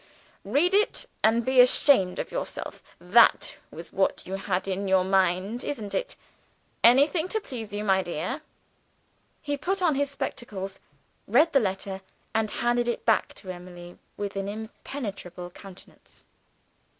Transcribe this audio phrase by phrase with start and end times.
[0.43, 5.63] "'Read it, and be ashamed of yourself' That was what you had in your mind,
[5.63, 6.15] isn't it?
[6.83, 8.41] Anything to please you, my dear."
[9.43, 10.79] He put on his spectacles,
[11.27, 12.01] read the letter,
[12.33, 16.25] and handed it back to Emily with an impenetrable countenance.